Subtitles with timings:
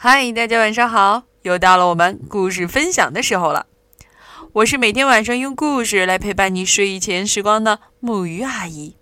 [0.00, 1.24] 嗨，大家晚上好！
[1.42, 3.66] 又到了我们故事分享的时候了。
[4.52, 8.96] 我是每天晚上用故事来陪伴你睡前时光的木鱼阿姨。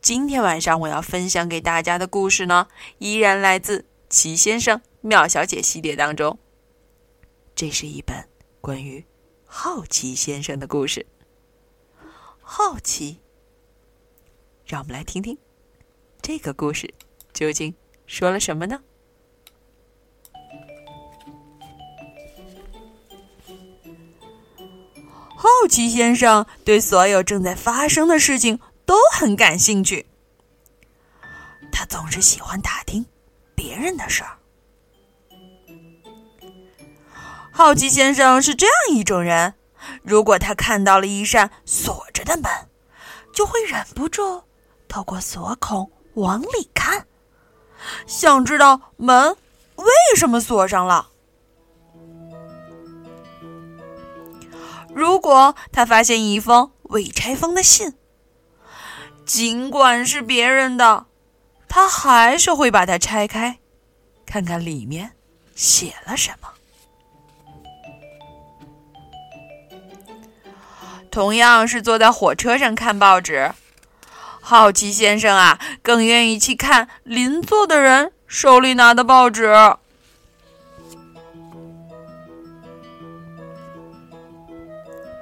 [0.00, 2.66] 今天晚上我要分享给大家的故事呢，
[2.98, 3.78] 依然来自
[4.08, 6.36] 《奇先生妙小姐》系列当中。
[7.54, 8.28] 这是一本
[8.60, 9.04] 关于
[9.44, 11.06] 好奇先生的故事。
[12.40, 13.20] 好奇，
[14.66, 15.38] 让我们来听听
[16.20, 16.92] 这个故事
[17.32, 17.72] 究竟
[18.08, 18.82] 说了什么呢？
[25.42, 30.06] 好奇先生对所有正在发生的事情都很感兴趣，
[31.72, 33.06] 他总是喜欢打听
[33.54, 34.36] 别人的事儿。
[37.50, 39.54] 好奇先生是这样一种人：
[40.02, 42.44] 如果他看到了一扇锁着的门，
[43.32, 44.42] 就会忍不住
[44.88, 47.06] 透过锁孔往里看，
[48.06, 49.34] 想知道门
[49.76, 51.08] 为什么锁上了。
[54.94, 57.94] 如果他发现一封未拆封的信，
[59.24, 61.06] 尽管是别人的，
[61.68, 63.58] 他还是会把它拆开，
[64.26, 65.12] 看看里面
[65.54, 66.48] 写了什么。
[71.10, 73.52] 同样是坐在火车上看报纸，
[74.40, 79.52] 好奇先生啊，更愿意去看邻座的人手里拿的报纸。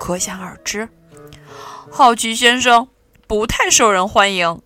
[0.09, 0.89] 可想而知，
[1.93, 2.89] 好奇先生
[3.27, 4.63] 不太受人欢迎。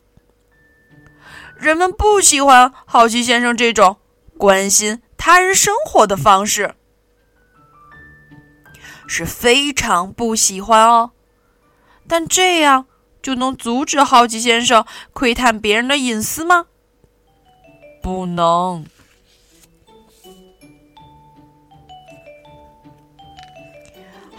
[1.56, 3.96] 人们不喜欢好奇先生这种
[4.38, 6.76] 关心他人生活的方式，
[9.08, 11.10] 是非常不喜欢哦。
[12.06, 12.86] 但这样
[13.20, 16.66] 就能阻止好奇先生窥探别人的隐私吗？
[18.00, 18.86] 不能。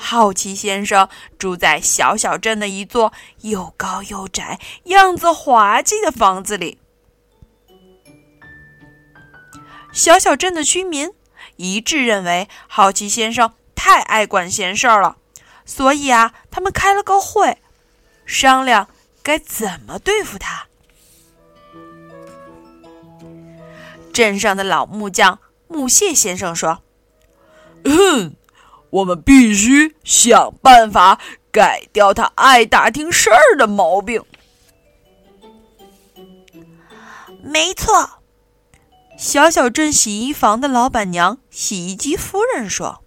[0.06, 1.08] 好奇先生
[1.40, 6.78] 住在小小镇的一座又高又窄、样子滑稽的房子里。
[9.94, 11.10] 小小镇的居民
[11.56, 15.16] 一致认为，好奇先生太爱管闲事儿了，
[15.66, 17.58] 所以啊，他们开了个会，
[18.26, 18.90] 商量
[19.24, 20.68] 该怎么对付他。
[24.12, 25.40] 镇上的老木匠
[25.70, 26.84] 木屑先生说
[27.86, 28.36] ：“嗯。”
[28.94, 31.20] 我们必须想办法
[31.52, 34.24] 改掉他爱打听事儿的毛病。
[37.42, 38.20] 没错，
[39.18, 43.04] 小小镇洗衣房的老板娘洗衣机夫人说：“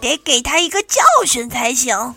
[0.00, 2.14] 得给他一个教训才行。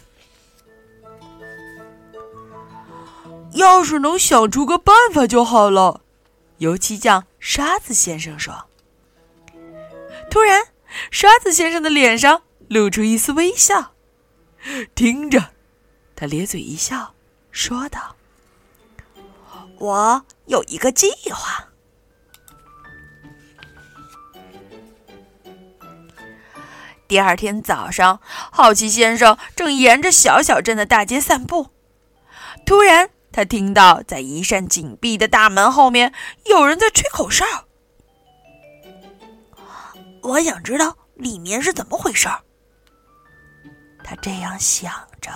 [3.52, 6.00] 要是能想出个办法就好了。”
[6.60, 8.66] 油漆匠沙子先生说。
[10.30, 10.68] 突然，
[11.12, 12.44] 沙子先生的脸上。
[12.72, 13.92] 露出一丝微笑，
[14.96, 15.50] 听着，
[16.16, 17.14] 他咧嘴一笑，
[17.52, 18.16] 说道
[19.78, 21.68] ：“我有一个计划。”
[27.10, 31.72] 第二天早上，好奇先生正沿着小小镇的大街散步，
[32.66, 36.14] 突然，他听到在一扇紧闭的大门后面
[36.46, 37.46] 有人在吹口哨。
[40.22, 42.44] 我想知道里面是怎么回事儿。
[44.04, 44.92] 他这样想
[45.22, 45.32] 着，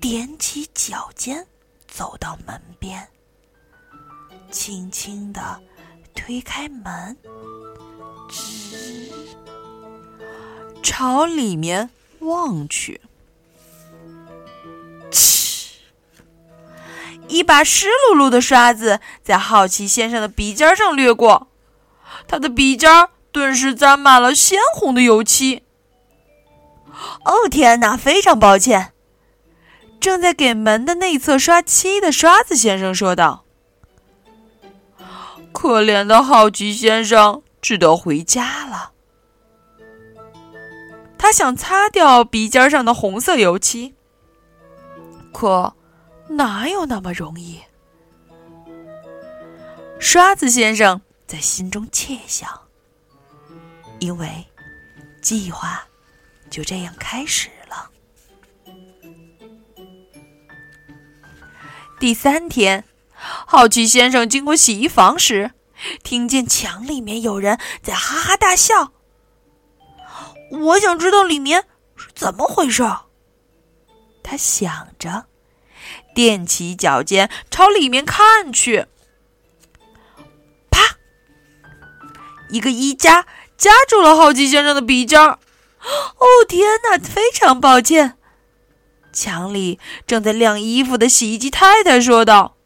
[0.00, 1.46] 踮起脚尖
[1.88, 3.08] 走到门边，
[4.50, 5.60] 轻轻的
[6.14, 7.16] 推开门，
[8.28, 9.10] 吱，
[10.82, 13.00] 朝里面望去，
[15.10, 15.74] 嗤，
[17.26, 21.48] 一把湿漉漉的刷子在好奇先生的鼻尖上掠过，
[22.28, 25.63] 他的鼻尖顿时沾满了鲜红的油漆。
[27.24, 27.96] 哦天哪！
[27.96, 28.92] 非常抱歉。
[30.00, 33.44] 正在给门的内侧刷漆的刷子先生说道
[35.50, 38.92] ：“可怜的好奇先生只得回家了。
[41.16, 43.94] 他想擦掉鼻尖上的红色油漆，
[45.32, 45.74] 可
[46.28, 47.60] 哪有那么容易？”
[49.98, 52.46] 刷子先生在心中窃想，
[54.00, 54.28] 因为
[55.22, 55.82] 计划。
[56.54, 57.90] 就这样开始了。
[61.98, 62.84] 第三天，
[63.16, 65.50] 好奇先生经过洗衣房时，
[66.04, 68.92] 听见墙里面有人在哈哈大笑。
[70.52, 71.64] 我想知道里面
[71.96, 72.84] 是怎么回事。
[74.22, 75.26] 他想着，
[76.14, 78.86] 踮起脚尖朝里面看去。
[80.70, 80.98] 啪！
[82.48, 85.40] 一个衣夹夹住了好奇先生的鼻尖儿。
[86.18, 86.98] 哦天哪！
[86.98, 88.18] 非常抱歉。
[89.12, 92.56] 墙里正在晾衣服的洗衣机太太说道：“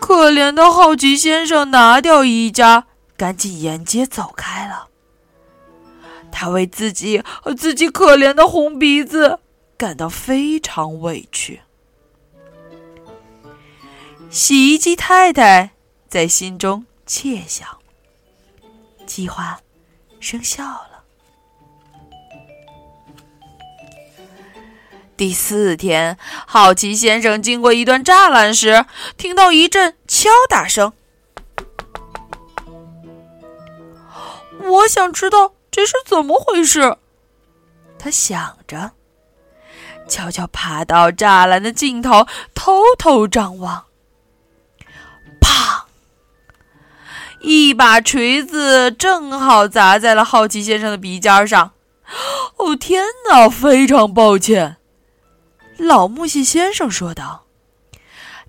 [0.00, 4.88] 可怜的好奇先生，拿掉衣夹，赶紧沿街走开了。
[6.32, 9.38] 他为自己和自己可怜的红鼻子
[9.76, 11.60] 感到非常委屈。”
[14.30, 15.70] 洗衣机太太
[16.08, 17.68] 在心中窃想
[19.06, 19.60] ：“计划
[20.24, 21.02] 生效了。”
[25.16, 28.84] 第四天，好奇先生经过一段栅栏时，
[29.16, 30.92] 听到一阵敲打声。
[34.58, 36.96] 我想知道这是怎么回事。
[37.96, 38.90] 他想着，
[40.08, 43.84] 悄悄爬到栅栏的尽头，偷偷张望。
[47.46, 51.72] 一把锤子正好砸在了好奇先生的鼻尖上。
[52.56, 53.48] 哦天哪！
[53.48, 54.76] 非常抱歉。
[55.76, 57.44] 老木屑先生说道：“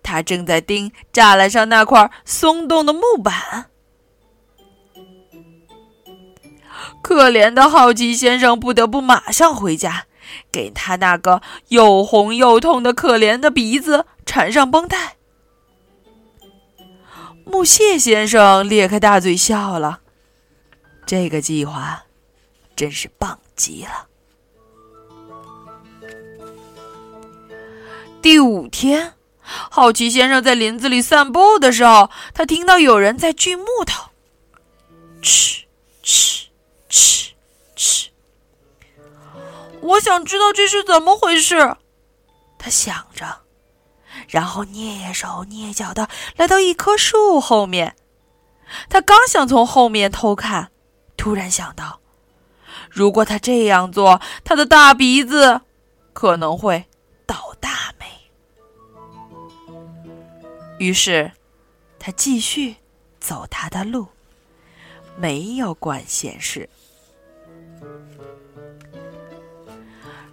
[0.01, 3.65] 他正在钉栅栏上那块松动的木板。”
[7.01, 10.06] 可怜的好奇先生不得不马上回家，
[10.51, 15.14] 给他那个又红又痛的可怜的鼻子缠上绷带。
[17.45, 20.01] 木屑先生咧开大嘴笑了，
[21.06, 22.03] 这个计划
[22.75, 24.07] 真是棒极了。
[28.21, 34.09] 第五天，好奇先生在林子里散步的时候，他听到有人在锯木头，
[35.21, 35.65] 哧
[36.03, 36.48] 哧
[36.89, 37.30] 哧
[37.77, 38.07] 哧。
[39.81, 41.77] 我想知道这是怎么回事，
[42.57, 43.44] 他想着，
[44.36, 47.96] 然后蹑手蹑脚的来到一棵树后面。
[48.90, 50.72] 他刚想从后面偷看，
[51.16, 52.02] 突然想到，
[52.90, 55.62] 如果他这样做，他的大鼻子
[56.12, 56.84] 可能会
[57.26, 58.06] 倒大霉。
[60.80, 61.32] 于是，
[61.98, 62.76] 他继续
[63.22, 64.10] 走他的路，
[65.16, 66.70] 没有管闲事。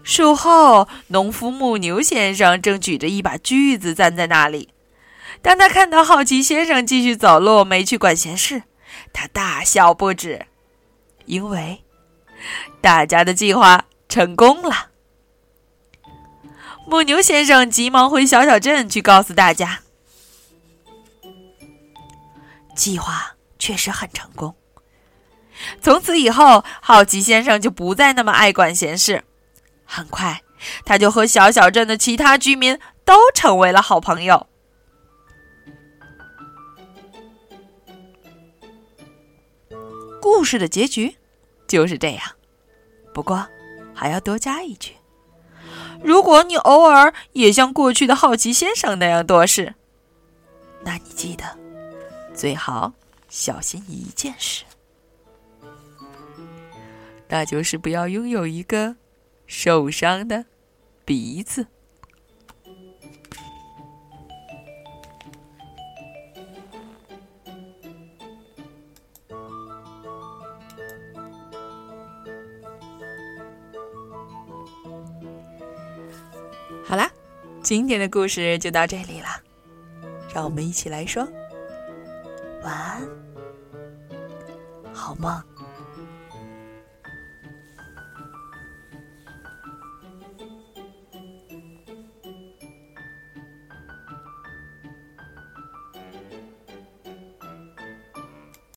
[0.05, 4.71] 树后，农夫牧牛先生正举着一把锯子站在那里。
[5.41, 8.65] 当他看到好奇先生继续走路，没去管闲事，
[9.13, 10.47] 他大笑不止，
[11.27, 11.83] 因为
[12.81, 14.89] 大家的计划成功了。
[16.87, 19.81] 牧牛先生急忙回小小镇去告诉大家。
[22.75, 24.55] 计划确实很成功。
[25.81, 29.23] 从此以后，好奇先生就不再那么爱管闲事。
[29.95, 30.43] 很快，
[30.87, 34.47] 他就和小小镇的其他居民都成为了好朋友。
[40.19, 41.19] 故事的结局
[41.69, 42.23] 就是这样。
[43.13, 43.47] 不过，
[43.95, 44.95] 还要多加一句：
[46.03, 49.75] 如果你偶尔也像过去的好奇先生那样多事，
[50.83, 51.45] 那你记得。
[52.35, 52.95] 最好
[53.29, 54.65] 小心一件事，
[57.29, 58.97] 那就是不要拥有一个
[59.55, 60.47] 受伤的
[61.05, 61.67] 鼻子。
[76.83, 77.13] 好啦，
[77.63, 79.29] 今天的故事就到这里了，
[80.35, 81.29] 让我们一起来说。
[82.63, 83.07] 晚安，
[84.95, 85.52] 好梦。